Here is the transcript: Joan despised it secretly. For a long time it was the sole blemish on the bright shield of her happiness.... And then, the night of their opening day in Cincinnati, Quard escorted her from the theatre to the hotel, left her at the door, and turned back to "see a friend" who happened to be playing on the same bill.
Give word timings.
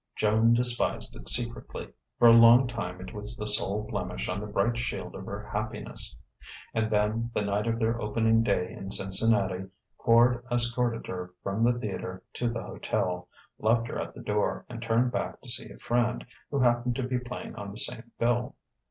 Joan 0.15 0.53
despised 0.55 1.15
it 1.15 1.27
secretly. 1.29 1.93
For 2.17 2.27
a 2.27 2.31
long 2.33 2.65
time 2.65 2.99
it 2.99 3.13
was 3.13 3.37
the 3.37 3.47
sole 3.47 3.83
blemish 3.83 4.27
on 4.29 4.39
the 4.39 4.47
bright 4.47 4.75
shield 4.79 5.13
of 5.13 5.27
her 5.27 5.43
happiness.... 5.53 6.17
And 6.73 6.89
then, 6.89 7.29
the 7.35 7.43
night 7.43 7.67
of 7.67 7.77
their 7.77 8.01
opening 8.01 8.41
day 8.41 8.71
in 8.73 8.89
Cincinnati, 8.89 9.65
Quard 9.99 10.43
escorted 10.51 11.05
her 11.05 11.35
from 11.43 11.63
the 11.63 11.73
theatre 11.77 12.23
to 12.33 12.49
the 12.49 12.63
hotel, 12.63 13.27
left 13.59 13.85
her 13.89 13.99
at 14.01 14.15
the 14.15 14.21
door, 14.23 14.65
and 14.67 14.81
turned 14.81 15.11
back 15.11 15.39
to 15.41 15.49
"see 15.49 15.69
a 15.69 15.77
friend" 15.77 16.25
who 16.49 16.59
happened 16.61 16.95
to 16.95 17.03
be 17.07 17.19
playing 17.19 17.53
on 17.55 17.69
the 17.69 17.77
same 17.77 18.11
bill. 18.17 18.55